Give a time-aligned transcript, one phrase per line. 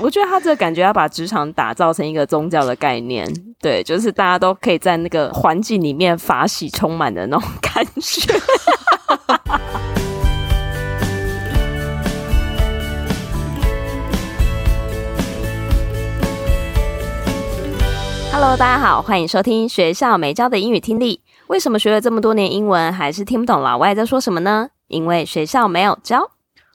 [0.00, 3.26] 我觉得他这个感觉要把职场打造成一个宗教的概念，
[3.60, 8.32] 对，就是大家都可以在那个环境里面法喜充满的那种感觉。
[18.32, 21.20] Hello，大家好，欢迎收听学校没教的英语听力。
[21.48, 24.68] 为什么学了这么多年英文，还是听不懂老外在说什么呢？
[24.86, 26.30] 因为学校没有教。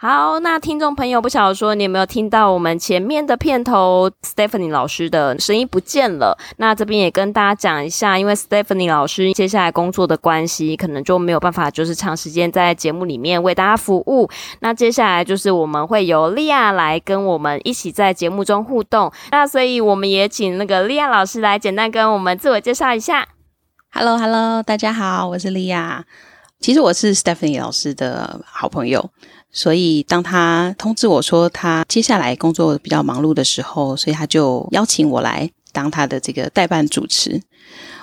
[0.00, 6.38] 好，那听众朋友不晓得说，你有没有听到我们前面的片头 Stephanie 老师的声音不见了？
[6.58, 14.30] 那这边也跟大家讲一下，因为 Stephanie 老师接下来工作的关系，可能就没有办法就是长时间在节目里面为大家服务。
[14.60, 19.12] 那接下来就是我们会由莉亚来跟我们一起在节目中互动。
[19.32, 23.26] 那所以我们也请那个莉亚老师来简单跟我们自我介绍一下。
[23.90, 26.04] Hello Hello，大家好，我是莉亚。
[26.60, 29.10] 其实我是 Stephanie 老师的好朋友。
[29.50, 37.40] 所以，当他通知我说他接下来工作比较忙碌的时候，所以他就邀请我来当他的这个代班主持。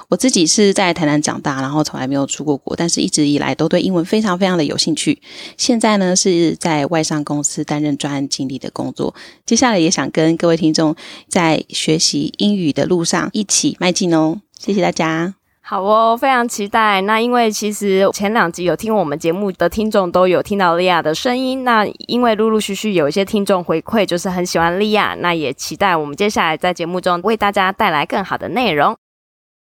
[0.08, 5.22] 我自己是在台南长大，然后从来没有出过国，但是一直以来都对英文非常非常的有兴趣。
[5.56, 9.14] 现在呢，是在外商公司担任专案经理的工作。
[9.46, 10.96] 接下来也想跟各位听众
[11.28, 14.42] 在学习英语的路上一起迈进哦。
[14.60, 15.36] 谢谢大家。
[15.68, 17.02] 好哦，非常期待。
[17.02, 21.64] 那因为其实前两集有听我们节目的听众都有听到莉亚的声音。
[21.64, 28.96] 那因为陆陆续续有一些听众回馈，就是很喜欢莉亚，那也期待我们接下来在节目中为大家带来更好的内容。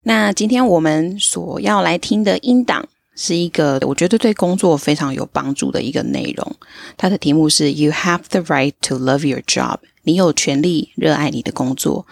[0.02, 6.56] 那今天我们所要来听的音档是一个我觉得对工作非常有帮助的一个内容。
[6.96, 12.08] 它的题目是 “You have the right to love your job”，你有权利热爱你的工作。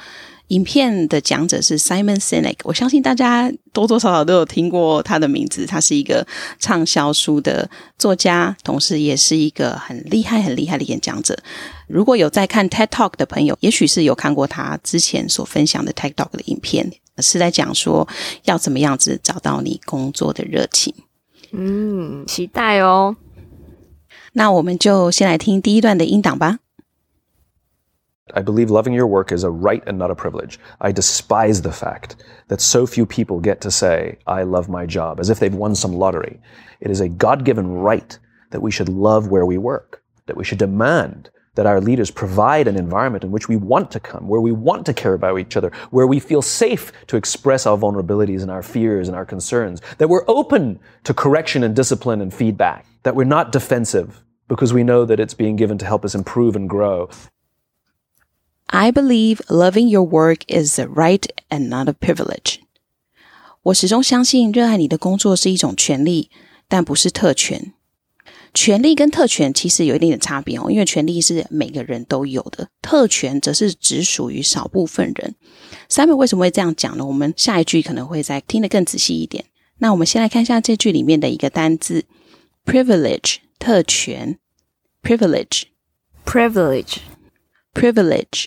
[0.51, 5.65] 影片的讲者是 Simon Sinek，我相信大家多多少少都有听过他的名字。
[5.65, 6.27] 他是一个
[6.59, 11.39] 畅销书的作家，同时也是一个很厉害、很厉害的演讲者。
[11.87, 18.09] 如果有在看 TED Talk 的朋友，也许是有看过他之前所分享的 TED Talk 的影片，是在讲说
[18.45, 20.93] 要怎么样子找到你工作的热情。
[21.53, 23.17] 嗯，期待哦。
[24.33, 26.59] 那我们就先来听第一段的音档吧。
[28.35, 30.59] I believe loving your work is a right and not a privilege.
[30.81, 32.17] I despise the fact
[32.49, 35.75] that so few people get to say, I love my job, as if they've won
[35.75, 36.41] some lottery.
[36.81, 38.19] It is a God given right
[38.51, 42.69] that we should love where we work, that we should demand that our leaders provide
[42.69, 45.57] an environment in which we want to come, where we want to care about each
[45.57, 49.83] other, where we feel safe to express our vulnerabilities and our fears and our concerns,
[49.99, 54.85] that we're open to correction and discipline and feedback, that we're not defensive because we
[54.85, 57.09] know that it's being given to help us improve and grow.
[58.73, 62.61] I believe loving your work is a right and not a privilege.
[63.63, 66.31] 我始终相信，热爱你的工作是一种权利，
[66.69, 67.73] 但不是特权。
[68.55, 75.35] 权利跟特权其实有一定的差别哦，因为权利是每个人都有的，特权则是只属于少部分人。
[75.89, 77.05] Simon 为什么会这样讲呢？
[77.05, 79.47] 我们下一句可能会再听得更仔细一点。
[79.79, 82.05] 那我们先来看一下这句里面的一个单字
[82.65, 84.39] ：privilege，特权
[85.03, 86.99] ，privilege，privilege，privilege。
[87.75, 88.47] Privilege.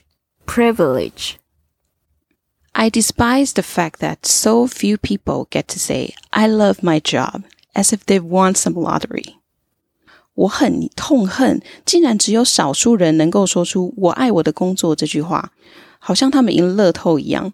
[2.73, 7.43] I despise the fact that so few people get to say, I love my job,
[7.75, 9.35] as if they've won some lottery.
[10.35, 15.53] 我很痛恨，竟然只有少数人能够说出“我爱我的工作”这句话，
[15.99, 17.53] 好像他们赢乐透一样。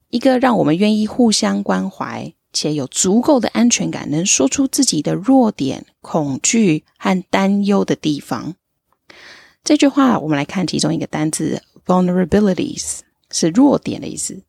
[0.09, 2.33] 一个让我们愿意互相关怀。
[2.53, 8.55] 且有足够的安全感，能说出自己的弱点、恐惧和担忧的地方。
[9.63, 14.43] 这句话，我们来看其中一个单字 vulnerabilities 是弱点的意思。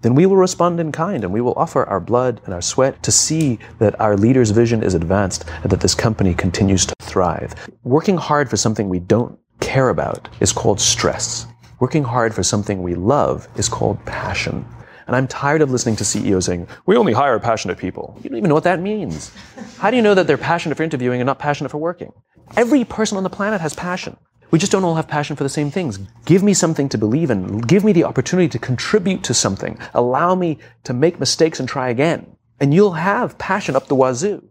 [0.05, 3.03] then we will respond in kind and we will offer our blood and our sweat
[3.03, 7.55] to see that our leader's vision is advanced and that this company continues to thrive.
[7.85, 11.47] Working hard for something we don't care about is called stress.
[11.81, 14.67] Working hard for something we love is called passion.
[15.10, 18.16] And I'm tired of listening to CEOs saying, we only hire passionate people.
[18.22, 19.32] You don't even know what that means.
[19.80, 22.14] How do you know that they're passionate for interviewing and not passionate for working?
[22.56, 24.18] Every person on the planet has passion.
[24.52, 25.98] We just don't all have passion for the same things.
[26.26, 27.58] Give me something to believe in.
[27.62, 29.80] Give me the opportunity to contribute to something.
[29.96, 32.36] Allow me to make mistakes and try again.
[32.60, 34.48] And you'll have passion up the wazoo.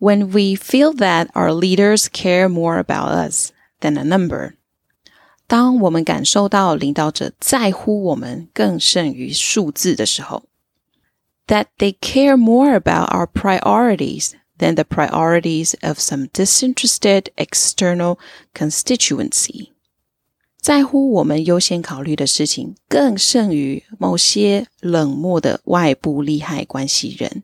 [0.00, 3.52] When we feel that our leaders care more about us
[3.82, 4.56] than a number,
[5.52, 10.44] 当我们感受到领导者在乎我们更胜于数字的时候
[11.46, 18.16] ，that they care more about our priorities than the priorities of some disinterested external
[18.54, 19.72] constituency.
[20.58, 27.42] 在乎我们优先考虑的事情，更胜于某些冷漠的外部利害关系人。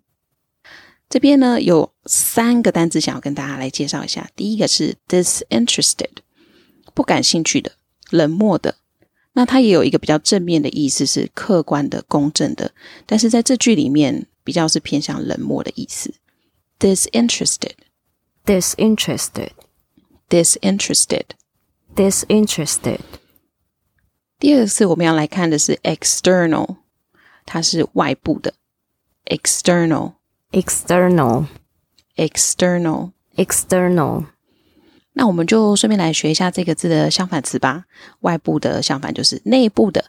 [1.11, 4.31] 这边呢，有三个单字想要跟大家来介绍一下。
[4.35, 6.23] 第一个是 disinterested，
[6.95, 7.73] 不感兴趣的、
[8.11, 8.77] 冷漠的。
[9.35, 12.73] 那它也有一个比较正面的意思，是客观的、公正的。
[13.07, 16.15] 但是在这句里面，比较是偏向冷漠的意思。
[16.81, 17.75] disinterested,
[18.45, 19.51] disinterested,
[20.29, 21.25] disinterested,
[21.95, 23.01] disinterested。
[24.39, 26.77] 第二次我们要来看的是 external，
[27.45, 28.55] 它是外部的
[29.27, 30.15] external,
[30.53, 31.47] external,
[32.17, 34.27] external, external。
[35.19, 37.87] 那我们就顺便来学一下这个字的相反词吧。
[38.21, 40.05] 外部的相反就是内部的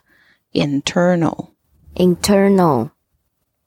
[0.52, 1.48] internal,
[1.96, 2.90] internal,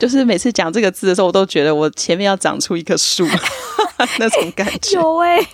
[0.00, 3.24] 就是每次讲这个字的时候，我都觉得我前面要长出一棵树，
[4.18, 4.98] 那种感觉。
[4.98, 5.50] 有哎、欸、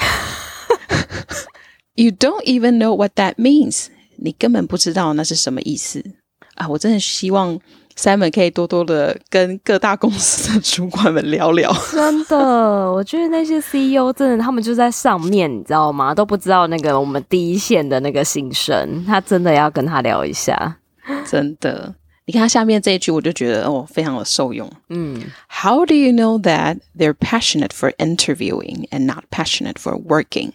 [1.99, 3.87] ？You don't even know what that means。
[4.17, 6.03] 你根本不知道那是什么意思
[6.55, 6.67] 啊！
[6.67, 7.59] 我真的希望。
[7.97, 11.73] Simon 可以多多的跟各大公司的主管们聊聊。
[11.93, 12.37] 真的，
[12.91, 16.13] 我觉得那些 CEO 真的，他们就在上面，你知道吗？
[16.13, 20.77] 都不知道那个我们第一线的那个心声，他真的要跟他聊一下。
[21.25, 24.69] 真的，你看他下面这一句，我就觉得哦，非常的受用。
[24.89, 30.51] 嗯，How do you know that they're passionate for interviewing and not passionate for working？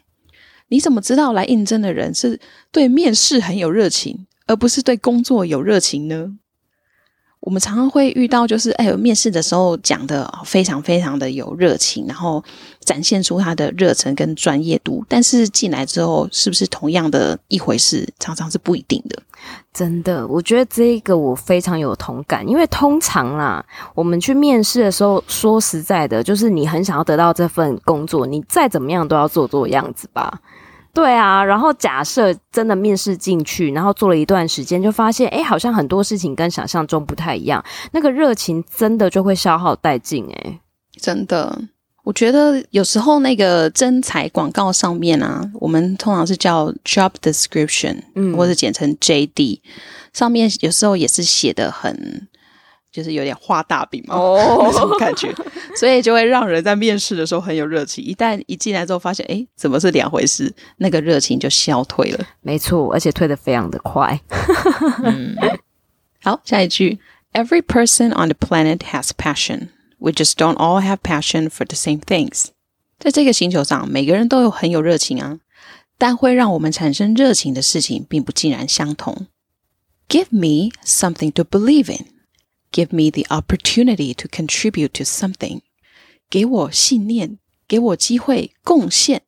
[0.69, 2.39] 你怎么知道来应征的人是
[2.72, 6.38] 对面试很有热情，而不是对工作有热情呢？
[7.45, 12.43] 我们常常会遇到，就是哎，面试的时候讲的非常非常的有热情，然后
[12.83, 19.21] 展现出他的热忱跟专业度，但是进来之后是不是同样的一回事，常常是不一定的。
[19.71, 30.41] 真的，我觉得这个我非常有同感，因为通常啦，我们去面试的时候，说实在的，就是你很想要得到这份工作，你再怎么样都要做做样子吧。
[30.95, 40.59] 对啊，然后假设真的面试进去，然后做了一段时间，就发现，哎，好像很多事情跟想象中不太一样，那个热情真的就会消耗殆尽，哎，
[40.99, 41.61] 真的，
[42.05, 49.59] 我觉得有时候那个征才广告上面啊，我们通常是叫 job description，嗯，或者简称 JD，
[50.13, 52.27] 上面有时候也是写的很。
[52.95, 54.71] 就是有点画大饼嘛，oh.
[54.71, 55.29] 那种感觉，
[55.75, 58.01] 所以就会让人在面试的时候很有热情。
[58.01, 60.53] 一旦一进来之后，发现哎，怎么是两回事？
[60.77, 62.25] 那个热情就消退了。
[62.39, 64.17] 没错，而且退得非常的快。
[65.03, 65.35] 嗯，
[66.23, 66.99] 好，下一句
[67.33, 69.67] ：Every person on the planet has passion.
[69.97, 72.45] We just don't all have passion for the same things.
[72.97, 75.39] 在这个星球上，每个人都有很有热情啊，
[75.97, 79.27] 但会让我们产生热情的事情，并不尽然相同。
[80.07, 82.05] Give me something to believe in.
[82.75, 85.62] Give me the opportunity to contribute to something.
[86.30, 89.23] 给我信念，给我机会贡献。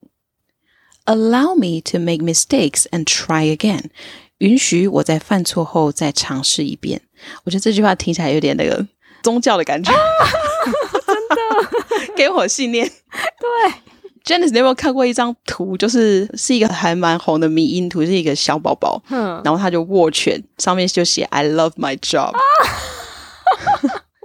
[1.05, 3.87] Allow me to make mistakes and try again.
[4.39, 7.03] 允许我在犯错后再尝试一遍。
[7.43, 8.87] 我觉得这句话听起来有点那个
[9.25, 9.93] 宗教的感觉。
[9.93, 9.99] 啊、
[11.05, 12.89] 真的，给我信念。
[12.89, 13.73] 对，
[14.25, 15.77] Janice，你有没有看过一张图？
[15.77, 22.31] 就是是一个还蛮红的迷因图，是一个小宝宝，嗯，然后他就握拳，上面就写 "I love my job"。
[22.31, 22.41] 啊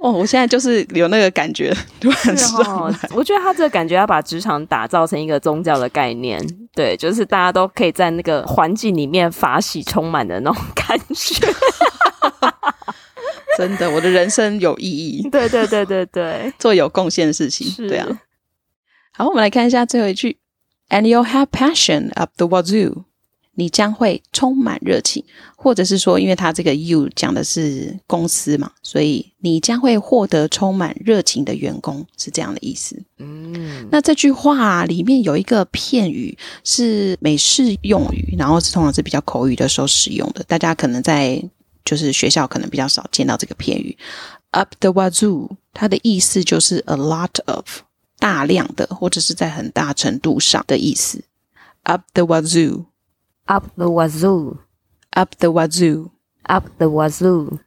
[0.03, 2.69] 哦，我现在就是有那个感觉，突然上来。
[2.69, 6.45] 哦，我觉得他这个感觉要把职场打造成一个宗教的概念，
[6.75, 11.47] 对，就是大家都可以在那个环境里面法喜充满的那种感觉。
[13.57, 15.23] 真的，我的人生有意义。
[15.31, 17.87] 对对对对对， 做有贡献的事情。
[17.87, 18.09] 对啊。
[19.13, 20.39] 好，我们来看一下最后一句
[20.89, 23.05] ：And you'll have passion up the wazoo.
[23.55, 25.23] 你将会充满热情，
[25.57, 32.97] 或者是说，因为它这个 you 讲的是公司嘛，所以你将会获得充满热情的员工，是这样的意思。
[33.19, 41.43] 嗯，那这句话里面有一个片语是美式用语，然后是通常是比较口语的时候使用的，大家可能在
[41.85, 43.97] 就是学校可能比较少见到这个片语。
[44.53, 47.65] Up the wazoo，它的意思就是 a lot of
[48.19, 51.23] 大量的，或者是在很大程度上的意思。
[51.83, 52.85] Up the wazoo。
[53.53, 54.61] Up the wazoo,
[55.15, 56.11] up the wazoo,
[56.49, 57.61] up the wazoo。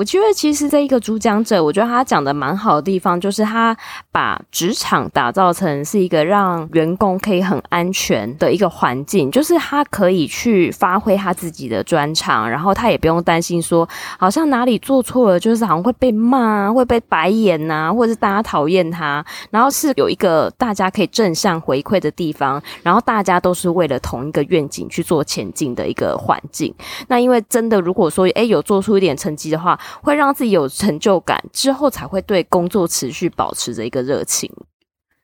[0.00, 3.76] 我觉得其实这一个主讲者，我觉得他讲的蛮好的地方，就是他
[4.10, 13.86] 把职场打造成是一个让员工可以很安全的一个环境，就是他可以去发挥他自己的专长，然后他也不用担心说
[14.18, 26.74] 好像哪里做错了，就是好像会被骂、会被白眼呐、或者是大家讨厌他，然后是有一个大家可以正向回馈的地方，然后大家都是为了同一个愿景去做前进的一个环境。
[27.08, 34.50] 那因为真的，如果说诶有做出一点成绩的话，会让自己有成就感，之后才会对工作持续保持着一个热情。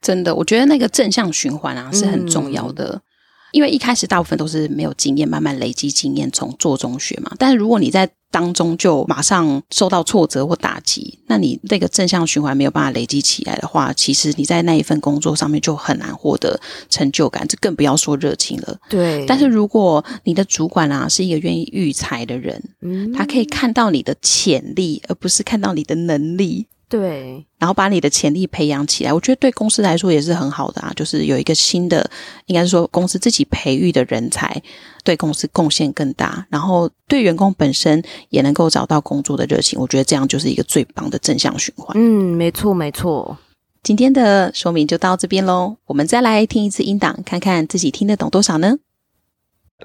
[0.01, 2.93] 真的，我觉得那个正向循环啊是很重要的。
[2.95, 3.01] 嗯。
[3.53, 7.31] 因为一开始大部分都是没有经验，慢慢累积经验，从做中学嘛。
[7.39, 18.77] 但是如果你在当中就马上受到挫折或打击，那你那个正向循环没有办法累积起来的话，其实你在那一份工作上面就很难获得成就感，这更不要说热情了。
[18.89, 19.25] 对。
[19.25, 26.67] 但是如果你的主管啊是一个愿意育才的人，嗯，他可以看到你的潜力，而不是看到你的能力。
[26.89, 30.91] 对，然后把你的潜力培养起来，我觉得对公司来说也是很好的啊。
[30.95, 32.09] 就是有一个新的，
[32.45, 34.61] 应该是说公司自己培育的人才，
[35.03, 39.77] 对公司贡献更大，然后对员工本身也能够找到工作的热情。
[39.79, 41.95] 我觉得这样就是一个最棒的正向循环。
[41.99, 43.37] 嗯，没错没错。
[43.83, 48.77] 今天的说明就到这边喽，我们再来听一次音档，看看自己听得懂多少呢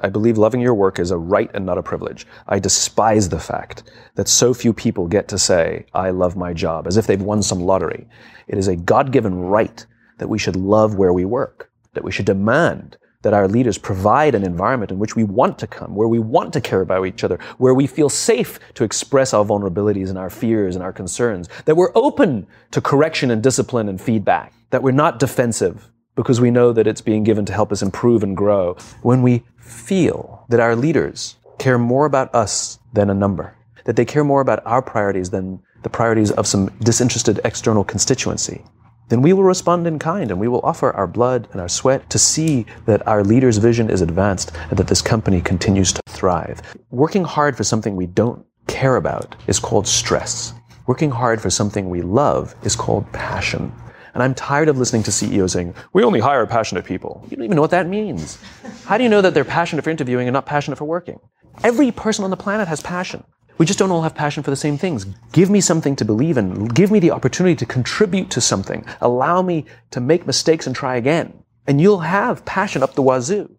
[0.00, 2.26] ？I believe loving your work is a right and not a privilege.
[2.48, 3.82] I despise the fact
[4.14, 7.42] that so few people get to say, I love my job, as if they've won
[7.42, 8.08] some lottery.
[8.48, 9.84] It is a God given right
[10.18, 14.34] that we should love where we work, that we should demand that our leaders provide
[14.34, 17.22] an environment in which we want to come, where we want to care about each
[17.22, 21.48] other, where we feel safe to express our vulnerabilities and our fears and our concerns,
[21.66, 26.50] that we're open to correction and discipline and feedback, that we're not defensive because we
[26.50, 28.76] know that it's being given to help us improve and grow.
[29.02, 34.04] When we feel that our leaders care more about us than a number, that they
[34.04, 38.62] care more about our priorities than the priorities of some disinterested external constituency,
[39.08, 42.08] then we will respond in kind and we will offer our blood and our sweat
[42.10, 46.62] to see that our leader's vision is advanced and that this company continues to thrive.
[46.90, 50.54] Working hard for something we don't care about is called stress.
[50.86, 53.72] Working hard for something we love is called passion.
[54.14, 57.24] And I'm tired of listening to CEOs saying, we only hire passionate people.
[57.30, 58.38] You don't even know what that means.
[58.84, 61.18] How do you know that they're passionate for interviewing and not passionate for working?
[61.64, 63.24] Every person on the planet has passion.
[63.58, 65.04] We just don't all have passion for the same things.
[65.32, 66.66] Give me something to believe in.
[66.66, 68.84] Give me the opportunity to contribute to something.
[69.00, 71.44] Allow me to make mistakes and try again.
[71.66, 73.56] And you'll have passion up the wazoo.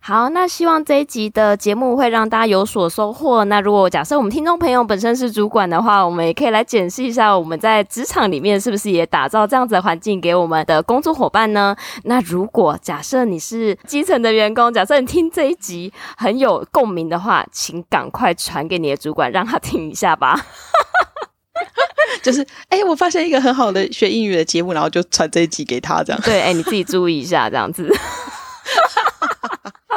[0.00, 3.44] 好，那希望这一集的节目会让大家有所收获。
[3.44, 11.76] 那如果假设我们听众朋友本身是主管的话，我们也可以来检视一下我们在职场里面是不是也打造这样子的环境给我们的工作伙伴呢？
[12.04, 20.40] 那如果假设你是基层的员工，假设你听这一集很有共鸣的话，请赶快传给你的主管，让他听一下吧。
[22.22, 26.22] 就是，哎、欸，我发现一个很好的学英语的节目，然后就传这一集给他，这样。
[26.22, 27.94] 对，哎、欸，你自己注意一下，这样子。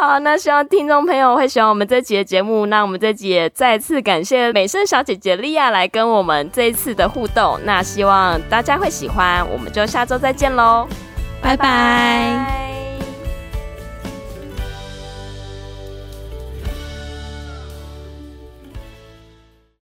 [0.02, 2.66] 好，那希望听众朋友会喜欢我们这集的节目。
[2.66, 7.60] 那我们这集也再次感谢美声小姐姐莉亚来跟我们这一次的互动。
[7.66, 10.88] 那希望大家会喜欢，我们就下周再见喽，
[11.40, 12.71] 拜拜。